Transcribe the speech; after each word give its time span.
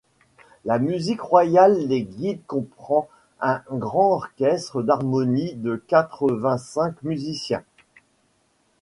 La 0.65 0.79
Musique 0.79 1.21
royale 1.21 1.87
des 1.87 2.01
guides 2.01 2.43
comprend 2.47 3.07
un 3.39 3.61
grand 3.71 4.09
orchestre 4.13 4.81
d'harmonie 4.81 5.53
de 5.53 5.75
quatre-vingt-cinq 5.75 7.03
musiciens. 7.03 7.63